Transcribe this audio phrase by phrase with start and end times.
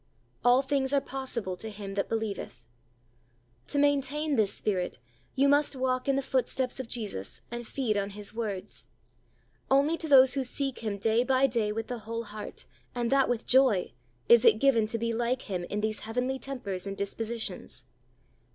[0.43, 2.63] "All things are possible to him that believeth."
[3.67, 4.97] To maintain this spirit
[5.35, 8.85] you must walk in the footsteps of Jesus and feed on His words.
[9.69, 13.29] Only to those who seek Him day by day with the whole heart, and that
[13.29, 13.91] with joy,
[14.27, 17.85] is it given to be like Him in these heavenly tempers and dispositions.